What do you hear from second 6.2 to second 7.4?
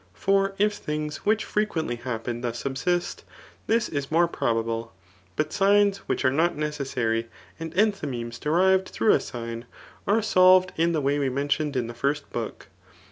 are not necessary,]]